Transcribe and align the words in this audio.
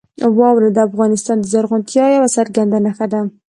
واوره 0.37 0.69
د 0.73 0.79
افغانستان 0.89 1.37
د 1.39 1.45
زرغونتیا 1.53 2.05
یوه 2.15 2.29
څرګنده 2.37 2.77
نښه 2.85 3.05
ده. 3.13 3.21